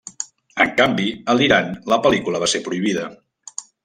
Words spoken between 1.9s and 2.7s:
la pel·lícula va ser